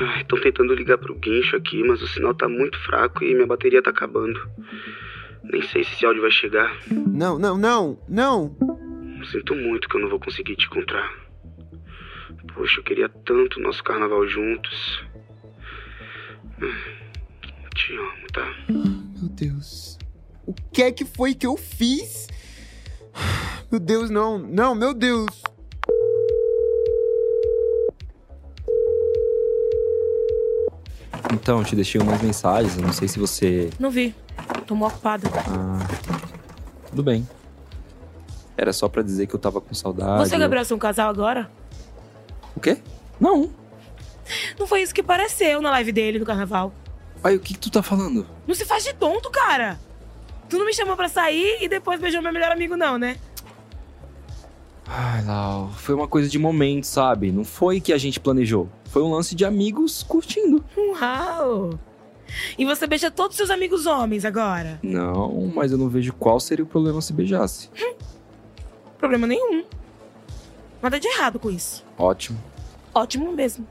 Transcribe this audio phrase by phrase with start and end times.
[0.00, 3.46] Ai, tô tentando ligar pro guincho aqui, mas o sinal tá muito fraco e minha
[3.46, 4.40] bateria tá acabando.
[5.44, 6.74] Nem sei se esse áudio vai chegar.
[6.90, 8.56] Não, não, não, não.
[9.30, 11.12] Sinto muito que eu não vou conseguir te encontrar.
[12.54, 15.02] Poxa, eu queria tanto nosso carnaval juntos.
[17.74, 18.54] Te amo, tá?
[18.68, 19.98] Meu Deus.
[20.46, 22.26] O que é que foi que eu fiz?
[23.70, 25.42] Meu Deus, não, não, meu Deus.
[31.32, 33.70] Então, te deixei umas mensagens, eu não sei se você.
[33.78, 34.14] Não vi.
[34.66, 35.28] Tô mó ocupada.
[35.48, 35.86] Ah.
[36.88, 37.28] Tudo bem.
[38.56, 40.28] Era só pra dizer que eu tava com saudade.
[40.28, 41.50] Você e o Gabriel são um casal agora?
[42.54, 42.78] O quê?
[43.18, 43.50] Não.
[44.58, 46.72] Não foi isso que pareceu na live dele no carnaval.
[47.22, 48.26] Pai, o que, que tu tá falando?
[48.46, 49.78] Não se faz de tonto, cara.
[50.48, 53.16] Tu não me chamou pra sair e depois beijou meu melhor amigo, não, né?
[54.92, 57.30] Ai, Lau, foi uma coisa de momento, sabe?
[57.30, 58.68] Não foi que a gente planejou.
[58.86, 60.64] Foi um lance de amigos curtindo.
[60.76, 61.78] Uau!
[62.58, 64.80] E você beija todos seus amigos homens agora?
[64.82, 67.70] Não, mas eu não vejo qual seria o problema se beijasse.
[67.80, 67.94] Hum,
[68.98, 69.64] problema nenhum.
[70.82, 71.84] Nada de errado com isso.
[71.96, 72.38] Ótimo.
[72.92, 73.64] Ótimo mesmo.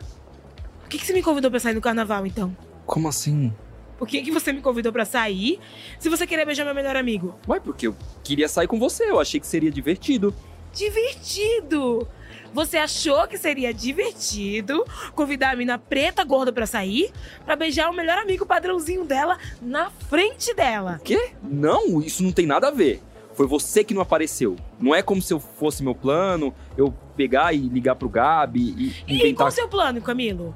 [0.79, 2.55] Por que, que você me convidou pra sair no carnaval, então?
[2.85, 3.53] Como assim?
[3.97, 5.59] Por que, que você me convidou pra sair
[5.99, 7.35] se você queria beijar meu melhor amigo?
[7.45, 9.03] Ué, porque eu queria sair com você.
[9.03, 10.33] Eu achei que seria divertido.
[10.73, 12.07] Divertido!
[12.53, 17.11] Você achou que seria divertido convidar a mina preta gorda pra sair,
[17.45, 20.99] pra beijar o melhor amigo padrãozinho dela na frente dela?
[21.03, 21.31] Quê?
[21.43, 23.01] Não, isso não tem nada a ver.
[23.35, 24.55] Foi você que não apareceu.
[24.79, 29.13] Não é como se eu fosse meu plano, eu pegar e ligar pro Gabi e
[29.13, 29.27] inventar...
[29.27, 30.55] E qual o seu plano, Camilo?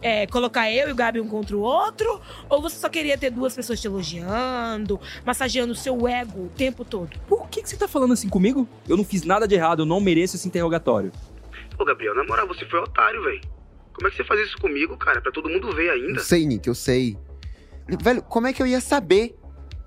[0.00, 2.20] É, colocar eu e o Gabi um contra o outro?
[2.48, 6.84] Ou você só queria ter duas pessoas te elogiando, massageando o seu ego o tempo
[6.84, 7.18] todo?
[7.26, 8.68] Por que, que você tá falando assim comigo?
[8.88, 11.12] Eu não fiz nada de errado, eu não mereço esse interrogatório.
[11.78, 13.40] Ô, Gabriel, na moral, você foi otário, velho.
[13.92, 15.20] Como é que você faz isso comigo, cara?
[15.20, 16.18] Pra todo mundo ver ainda?
[16.18, 17.16] Eu sei, Nick, eu sei.
[18.02, 19.36] Velho, como é que eu ia saber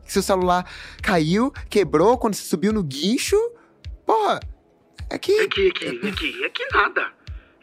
[0.06, 0.70] que seu celular
[1.02, 3.36] caiu, quebrou quando você subiu no guincho?
[4.06, 4.40] Porra,
[5.10, 5.38] é que.
[5.38, 7.12] É que, é que, é que, é que nada.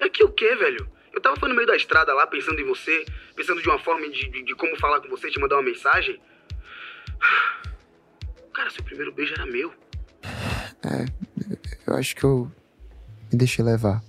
[0.00, 0.86] É que o quê, velho?
[1.14, 4.06] Eu tava foi no meio da estrada lá, pensando em você, pensando de uma forma
[4.10, 6.20] de, de, de como falar com você, te mandar uma mensagem.
[8.52, 9.72] Cara, seu primeiro beijo era meu.
[10.84, 11.06] É,
[11.86, 12.50] eu acho que eu
[13.32, 14.02] me deixei levar.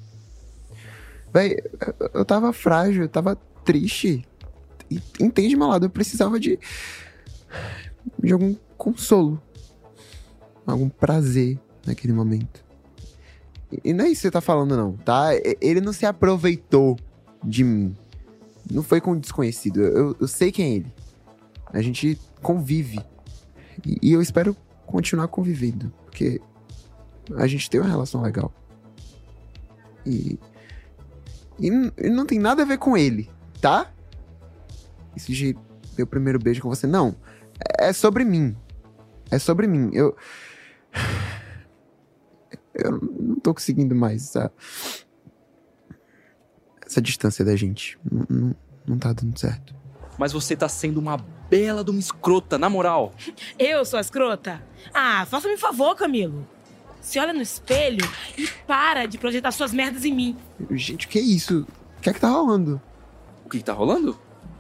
[1.34, 1.58] Véi,
[2.14, 4.26] eu tava frágil, eu tava triste.
[5.20, 6.60] Entende meu lado, eu precisava de.
[8.22, 9.42] de algum consolo.
[10.66, 12.64] Algum prazer naquele momento.
[13.84, 15.30] E não é isso que você tá falando, não, tá?
[15.62, 16.98] Ele não se aproveitou
[17.44, 17.96] de mim.
[18.70, 19.82] Não foi com um desconhecido.
[19.82, 20.94] Eu, eu sei quem é ele.
[21.72, 23.00] A gente convive.
[23.86, 25.92] E, e eu espero continuar convivendo.
[26.06, 26.42] Porque
[27.36, 28.54] a gente tem uma relação legal.
[30.06, 30.40] E,
[31.60, 33.92] e, e não tem nada a ver com ele, tá?
[35.16, 35.58] Isso de
[35.98, 36.86] meu primeiro beijo com você.
[36.86, 37.16] Não.
[37.80, 38.56] É sobre mim.
[39.32, 39.90] É sobre mim.
[39.94, 40.16] Eu
[42.76, 44.52] eu não tô conseguindo mais essa,
[46.86, 47.98] essa distância da gente.
[48.10, 49.74] Não, não, não tá dando certo.
[50.18, 51.18] Mas você tá sendo uma
[51.50, 53.14] bela de uma escrota, na moral.
[53.60, 54.62] Eu sou a escrota?
[54.94, 56.48] Ah, faça-me um favor, Camilo.
[57.06, 58.04] Se olha no espelho
[58.36, 60.36] e para de projetar suas merdas em mim.
[60.72, 61.64] Gente, o que é isso?
[62.00, 62.82] O que é que tá rolando?
[63.46, 64.18] O que, que tá rolando?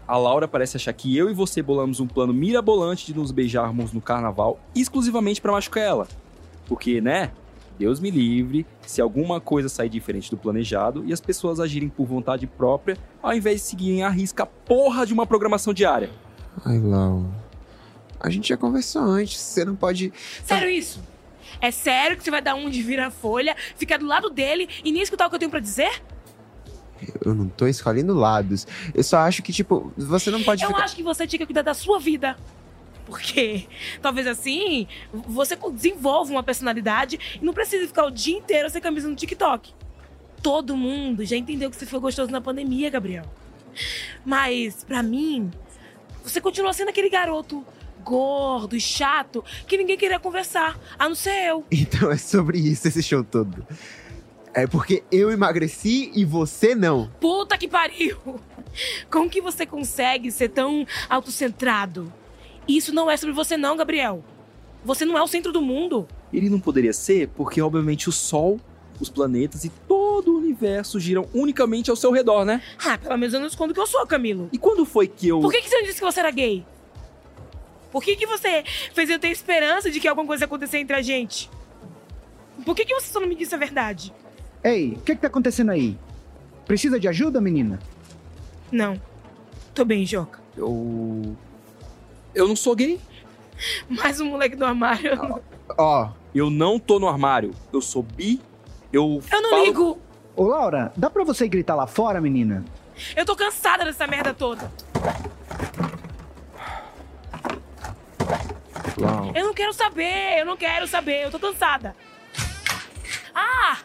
[0.07, 3.91] A Laura parece achar que eu e você bolamos um plano mirabolante de nos beijarmos
[3.91, 6.07] no carnaval exclusivamente para machucar ela.
[6.67, 7.31] Porque, né?
[7.79, 12.05] Deus me livre se alguma coisa sair diferente do planejado e as pessoas agirem por
[12.05, 16.11] vontade própria ao invés de seguirem a risca a porra de uma programação diária.
[16.63, 17.25] Ai, Lau.
[18.19, 20.13] A gente já conversou antes, você não pode.
[20.43, 21.14] Sério isso?
[21.61, 25.01] É sério que você vai dar um de vira-folha, ficar do lado dele e nem
[25.01, 26.01] escutar o que eu tenho para dizer?
[27.23, 28.65] Eu não tô escolhendo lados.
[28.93, 30.63] Eu só acho que, tipo, você não pode.
[30.63, 30.83] Eu ficar...
[30.83, 32.37] acho que você tinha que cuidar da sua vida.
[33.05, 33.67] Porque
[34.01, 39.07] talvez assim você desenvolva uma personalidade e não precisa ficar o dia inteiro sem camisa
[39.07, 39.73] no TikTok.
[40.41, 43.25] Todo mundo já entendeu que você foi gostoso na pandemia, Gabriel.
[44.25, 45.51] Mas, para mim,
[46.23, 47.65] você continua sendo aquele garoto
[48.05, 51.65] gordo e chato que ninguém queria conversar, a não ser eu.
[51.71, 53.65] Então é sobre isso esse show todo.
[54.53, 57.09] É porque eu emagreci e você não.
[57.19, 58.17] Puta que pariu!
[59.09, 62.11] Como que você consegue ser tão autocentrado?
[62.67, 64.23] Isso não é sobre você, não, Gabriel.
[64.83, 66.07] Você não é o centro do mundo.
[66.31, 68.59] Ele não poderia ser porque, obviamente, o Sol,
[68.99, 72.61] os planetas e todo o universo giram unicamente ao seu redor, né?
[72.83, 74.49] Ah, pelo menos eu não escondo que eu sou, Camilo.
[74.53, 75.39] E quando foi que eu.
[75.41, 76.65] Por que, que você não disse que você era gay?
[77.95, 78.61] Por que, que você
[78.93, 81.49] fez eu ter esperança de que alguma coisa ia acontecer entre a gente?
[82.65, 84.13] Por que, que você só não me disse a verdade?
[84.61, 85.97] Ei, o que, que tá acontecendo aí?
[86.65, 87.79] Precisa de ajuda, menina?
[88.69, 88.99] Não.
[89.73, 90.41] Tô bem, Joca.
[90.57, 91.37] Eu.
[92.33, 92.99] Eu não sou gay.
[93.87, 95.41] Mais um moleque do armário.
[95.77, 97.53] Ó, Eu não tô no armário.
[97.71, 98.41] Eu sou bi.
[98.91, 99.21] Eu.
[99.31, 99.99] Eu não falo- ligo.
[100.35, 102.65] Ô, Laura, dá pra você gritar lá fora, menina?
[103.15, 104.69] Eu tô cansada dessa merda toda.
[108.99, 109.31] Uau.
[109.35, 111.95] Eu não quero saber, eu não quero saber, eu tô cansada.
[113.33, 113.77] Ah!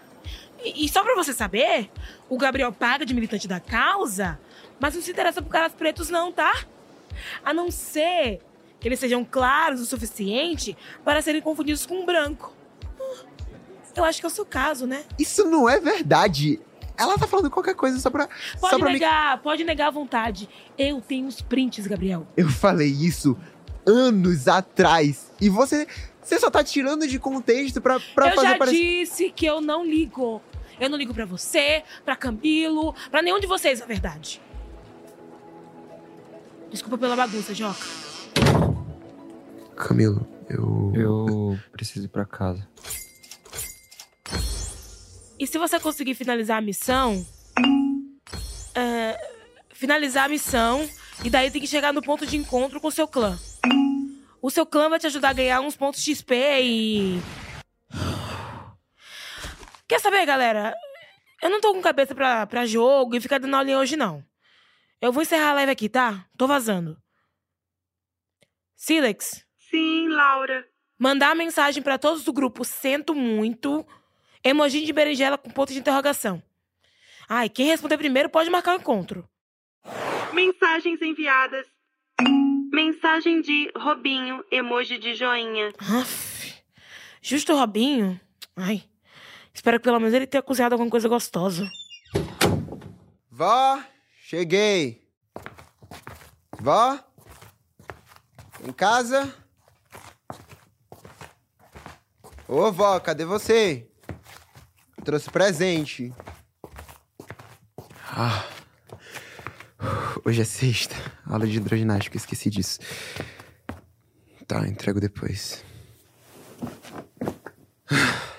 [0.63, 1.91] E, e só pra você saber,
[2.29, 4.39] o Gabriel paga de militante da causa,
[4.79, 6.65] mas não se interessa por caras pretos, não, tá?
[7.45, 8.41] A não ser
[8.79, 12.55] que eles sejam claros o suficiente para serem confundidos com um branco.
[13.95, 15.05] Eu acho que é o seu caso, né?
[15.19, 16.61] isso não é verdade.
[16.97, 18.29] Ela tá falando qualquer coisa só pra.
[18.59, 18.93] só Pode pra me.
[18.93, 20.49] negar, pode negar à vontade.
[20.79, 22.27] Eu tenho os prints, Gabriel.
[22.37, 23.37] Eu falei isso
[23.91, 25.31] anos atrás.
[25.41, 25.87] E você.
[26.23, 28.79] Você só tá tirando de contexto pra, pra eu fazer já parecer.
[28.79, 30.41] disse que eu não ligo.
[30.79, 34.41] Eu não ligo pra você, pra Camilo, pra nenhum de vocês, na verdade.
[36.71, 37.85] Desculpa pela bagunça, Joca.
[39.77, 40.93] Camilo, eu.
[40.95, 42.67] Eu preciso ir pra casa.
[45.39, 47.27] E se você conseguir finalizar a missão.
[48.75, 49.19] é,
[49.73, 50.89] finalizar a missão
[51.25, 53.39] e daí tem que chegar no ponto de encontro com o seu clã.
[54.43, 57.21] O seu clã vai te ajudar a ganhar uns pontos XP e.
[59.87, 60.75] Quer saber, galera?
[61.43, 64.25] Eu não tô com cabeça pra, pra jogo e ficar dando aulinha hoje, não.
[65.01, 66.27] Eu vou encerrar a live aqui, tá?
[66.37, 66.97] Tô vazando.
[68.77, 70.67] Silex, Sim, Laura.
[70.99, 73.87] mandar mensagem pra todos do grupo Sento Muito,
[74.43, 76.43] emoji de berinjela com ponto de interrogação.
[77.29, 79.29] Ai, quem responder primeiro pode marcar o encontro.
[80.33, 81.67] Mensagens enviadas.
[82.73, 85.73] Mensagem de Robinho, emoji de joinha.
[85.79, 86.55] Aff,
[87.21, 88.21] justo o Robinho?
[88.55, 88.85] Ai,
[89.53, 91.69] espero que pelo menos ele tenha cozinhado alguma coisa gostosa.
[93.29, 93.83] Vó,
[94.23, 95.05] cheguei.
[96.61, 96.99] Vó?
[98.65, 99.35] Em casa?
[102.47, 103.89] Ô, vó, cadê você?
[105.05, 106.15] Trouxe presente.
[108.13, 108.50] Ah.
[110.25, 110.95] Hoje é sexta.
[111.25, 112.79] Aula de hidroginástica, esqueci disso.
[114.47, 115.65] Tá, entrego depois.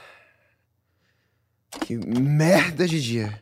[1.86, 3.42] Que merda de dia.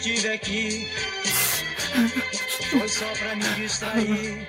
[0.00, 0.88] Estive aqui
[2.70, 4.48] foi só pra me distrair.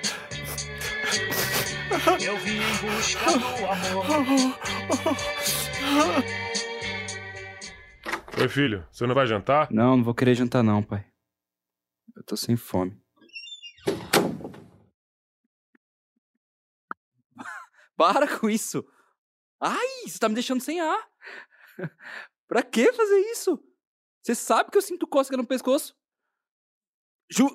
[2.24, 4.06] Eu vim em busca do amor.
[8.40, 9.70] Oi, filho, você não vai jantar?
[9.70, 11.04] Não, não vou querer jantar, não, pai.
[12.16, 12.98] Eu tô sem fome.
[17.96, 18.82] Para com isso!
[19.60, 21.08] Ai, você tá me deixando sem ar!
[22.48, 23.62] pra que fazer isso?
[24.22, 25.96] Você sabe que eu sinto cócega no pescoço?
[27.28, 27.48] Ju...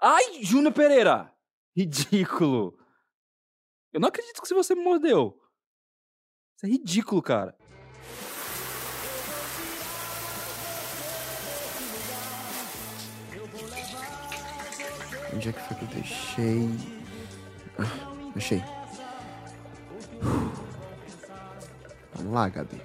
[0.00, 1.34] Ai, Júnior Pereira!
[1.76, 2.78] Ridículo!
[3.92, 5.40] Eu não acredito que você me mordeu.
[6.56, 7.56] Isso é ridículo, cara.
[15.32, 16.68] Onde é que foi que eu deixei?
[17.78, 18.62] Ah, achei.
[22.14, 22.80] Vamos lá, Gabi.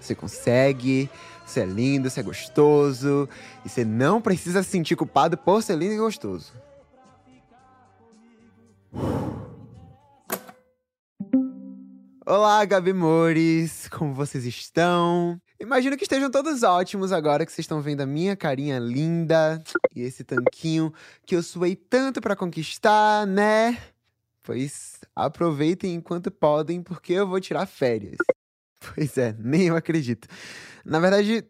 [0.00, 1.08] Você consegue,
[1.52, 3.28] você é lindo, você é gostoso.
[3.64, 6.52] E você não precisa se sentir culpado por ser lindo e gostoso.
[12.24, 13.88] Olá, Gabi Mores!
[13.88, 15.38] Como vocês estão?
[15.60, 19.62] Imagino que estejam todos ótimos agora que vocês estão vendo a minha carinha linda
[19.94, 20.92] e esse tanquinho
[21.26, 23.78] que eu suei tanto pra conquistar, né?
[24.42, 28.16] Pois aproveitem enquanto podem, porque eu vou tirar férias.
[28.94, 30.26] Pois é, nem eu acredito.
[30.84, 31.44] Na verdade,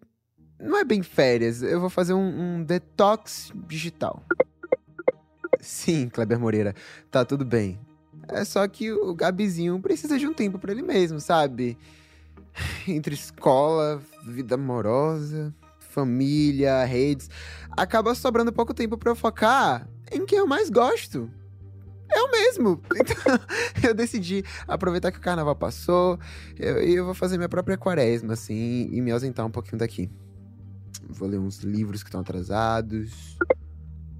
[0.60, 4.22] não é bem férias, eu vou fazer um, um detox digital.
[5.60, 6.74] Sim, Kleber Moreira,
[7.10, 7.78] tá tudo bem.
[8.28, 11.76] É só que o Gabizinho precisa de um tempo pra ele mesmo, sabe?
[12.86, 17.28] Entre escola, vida amorosa, família, redes,
[17.70, 21.30] acaba sobrando pouco tempo pra eu focar em quem eu mais gosto.
[22.14, 22.80] Eu mesmo.
[23.02, 26.18] Então, eu decidi aproveitar que o carnaval passou
[26.58, 30.10] e eu, eu vou fazer minha própria quaresma, assim, e me ausentar um pouquinho daqui.
[31.08, 33.36] Vou ler uns livros que estão atrasados.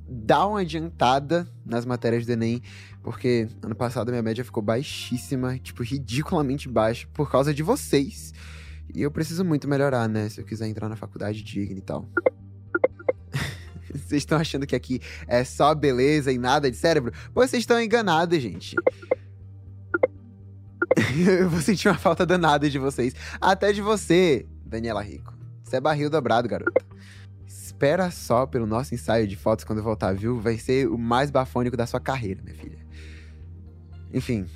[0.09, 2.63] Dar uma adiantada nas matérias do Enem,
[3.03, 8.33] Porque ano passado minha média ficou baixíssima, tipo, ridiculamente baixa, por causa de vocês.
[8.95, 10.29] E eu preciso muito melhorar, né?
[10.29, 12.07] Se eu quiser entrar na faculdade digna e tal.
[14.13, 17.13] Vocês estão achando que aqui é só beleza e nada de cérebro?
[17.33, 18.77] Pois vocês estão enganados, gente.
[21.27, 23.15] eu vou sentir uma falta danada de vocês.
[23.41, 25.33] Até de você, Daniela Rico.
[25.65, 26.85] Você é barril dobrado, garota.
[27.47, 30.39] Espera só pelo nosso ensaio de fotos quando eu voltar, viu?
[30.39, 32.79] Vai ser o mais bafônico da sua carreira, minha filha.
[34.13, 34.47] Enfim.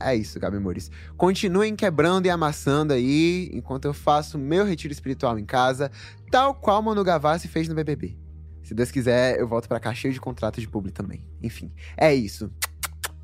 [0.00, 0.90] É isso, Gabi Mouris.
[1.16, 5.90] Continuem quebrando e amassando aí, enquanto eu faço meu retiro espiritual em casa,
[6.30, 8.16] tal qual Manu Gavassi fez no BBB.
[8.62, 11.24] Se Deus quiser, eu volto pra cá cheio de contrato de público também.
[11.42, 12.50] Enfim, é isso.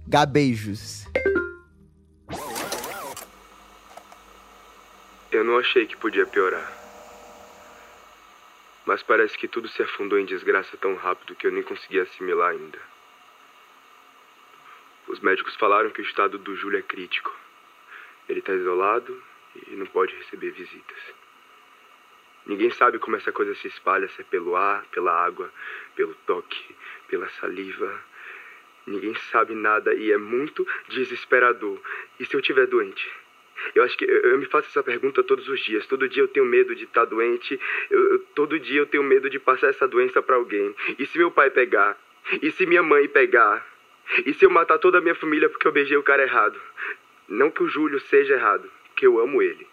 [0.07, 1.07] Gabeijos.
[5.33, 6.73] Eu não achei que podia piorar.
[8.85, 12.50] Mas parece que tudo se afundou em desgraça tão rápido que eu nem consegui assimilar
[12.50, 12.79] ainda.
[15.11, 17.37] Os médicos falaram que o estado do Júlio é crítico.
[18.29, 19.21] Ele está isolado
[19.67, 20.99] e não pode receber visitas.
[22.47, 25.52] Ninguém sabe como essa coisa se espalha, se é pelo ar, pela água,
[25.97, 26.76] pelo toque,
[27.09, 27.93] pela saliva.
[28.87, 31.81] Ninguém sabe nada e é muito desesperador.
[32.21, 33.12] E se eu tiver doente?
[33.75, 35.88] Eu acho que eu, me faço essa pergunta todos os dias.
[35.88, 37.59] Todo dia eu tenho medo de estar doente.
[37.90, 40.73] Eu, eu, todo dia eu tenho medo de passar essa doença para alguém.
[41.00, 41.99] E se meu pai pegar?
[42.40, 43.70] E se minha mãe pegar?
[44.26, 46.61] E se eu matar toda a minha família porque eu beijei o cara errado?
[47.29, 49.67] Não que o Júlio seja errado, que eu amo ele.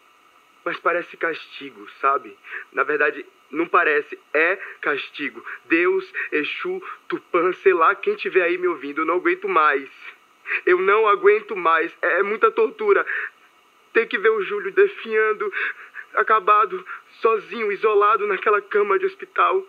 [0.64, 2.38] Mas parece castigo, sabe?
[2.72, 5.44] Na verdade, não parece, é castigo.
[5.66, 9.90] Deus, Exu, Tupã, sei lá quem tiver aí me ouvindo, eu não aguento mais.
[10.66, 11.96] Eu não aguento mais.
[12.02, 13.06] É, é muita tortura.
[13.94, 15.52] Ter que ver o Júlio definhando,
[16.14, 16.86] acabado,
[17.22, 19.66] sozinho, isolado naquela cama de hospital.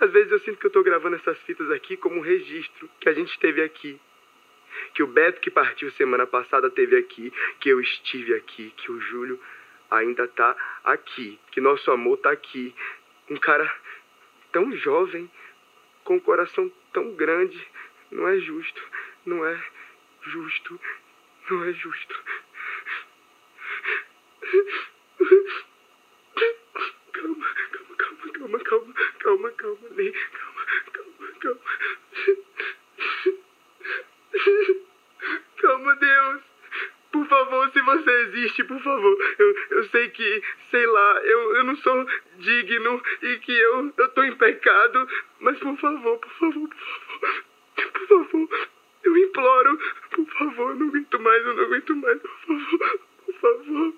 [0.00, 3.08] Às vezes eu sinto que eu tô gravando essas fitas aqui como um registro que
[3.08, 4.00] a gente teve aqui.
[4.94, 7.30] Que o Beto que partiu semana passada teve aqui,
[7.60, 9.38] que eu estive aqui, que o Júlio
[9.90, 12.74] ainda tá aqui, que nosso amor tá aqui.
[13.28, 13.70] Um cara
[14.50, 15.30] tão jovem,
[16.02, 17.60] com um coração tão grande,
[18.10, 18.82] não é justo,
[19.26, 19.62] não é
[20.22, 20.80] justo,
[21.50, 22.24] não é justo.
[27.12, 27.89] Calma, calma,
[28.40, 31.60] calma, calma, calma, calma, Lê, calma, calma, calma.
[35.60, 36.42] Calma, Deus.
[37.12, 39.18] Por favor, se você existe, por favor.
[39.38, 42.06] Eu, eu sei que, sei lá, eu, eu não sou
[42.38, 45.08] digno e que eu, eu tô em pecado.
[45.40, 47.44] Mas por favor, por favor, por favor.
[47.92, 48.68] Por favor,
[49.04, 49.78] eu imploro.
[50.10, 52.20] Por favor, eu não aguento mais, eu não aguento mais.
[52.20, 53.94] Por favor, por favor.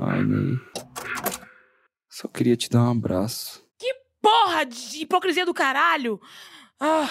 [0.00, 0.22] Ai.
[2.08, 3.66] Só queria te dar um abraço.
[4.20, 6.20] Porra de hipocrisia do caralho!
[6.80, 7.10] Ah,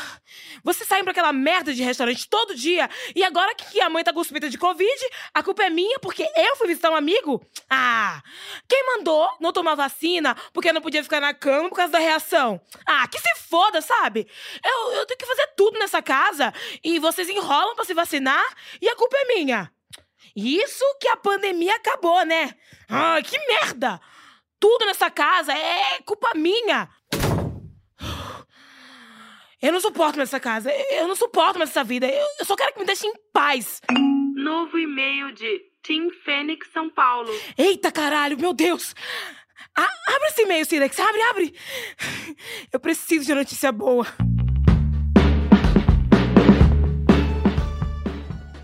[0.64, 4.14] você sai pra aquela merda de restaurante todo dia e agora que a mãe tá
[4.14, 7.46] com suspeita de Covid, a culpa é minha porque eu fui visitar um amigo?
[7.70, 8.22] Ah,
[8.66, 12.62] quem mandou não tomar vacina porque não podia ficar na cama por causa da reação?
[12.86, 14.26] Ah, que se foda, sabe?
[14.64, 18.46] Eu, eu tenho que fazer tudo nessa casa e vocês enrolam pra se vacinar
[18.82, 19.70] e a culpa é minha.
[20.34, 22.56] Isso que a pandemia acabou, né?
[22.88, 24.00] Ah, que merda!
[24.60, 26.90] Tudo nessa casa é culpa minha.
[29.62, 30.72] Eu não suporto mais essa casa.
[30.92, 32.08] Eu não suporto mais essa vida.
[32.08, 33.82] Eu, eu só quero que me deixem em paz.
[34.36, 37.32] Novo e-mail de Tim Fênix São Paulo.
[37.58, 38.94] Eita caralho, meu Deus!
[39.76, 41.00] A- abre esse e-mail, Silex.
[41.00, 41.56] Abre, abre.
[42.72, 44.06] Eu preciso de notícia boa.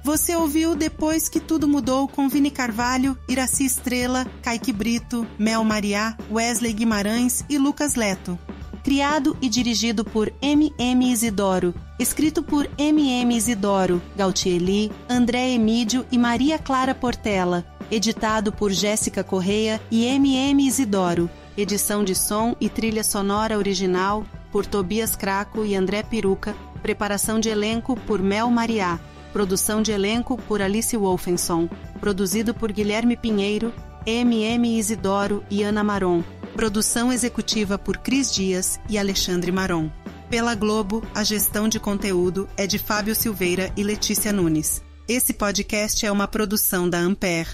[0.04, 6.16] Você ouviu Depois que Tudo Mudou com Vini Carvalho, Iraci Estrela, Kaique Brito, Mel Mariá,
[6.30, 8.38] Wesley Guimarães e Lucas Leto.
[8.84, 11.10] Criado e dirigido por M.M.
[11.10, 11.74] Isidoro.
[11.98, 13.34] Escrito por M.M.
[13.34, 17.66] Isidoro, Gautieli, André Emídio e Maria Clara Portela.
[17.90, 20.68] Editado por Jéssica Correia e M.M.
[20.68, 21.30] Isidoro.
[21.56, 26.54] Edição de som e trilha sonora original por Tobias Craco e André Peruca.
[26.82, 29.00] Preparação de elenco por Mel Mariá.
[29.32, 31.70] Produção de elenco por Alice Wolfenson.
[32.02, 33.74] Produzido por Guilherme Pinheiro,
[34.06, 36.22] MM Isidoro e Ana Maron.
[36.56, 39.90] Produção executiva por Cris Dias e Alexandre Maron.
[40.30, 44.82] Pela Globo, a gestão de conteúdo é de Fábio Silveira e Letícia Nunes.
[45.08, 47.50] Esse podcast é uma produção da Ampere.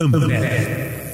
[0.00, 1.07] Ampere.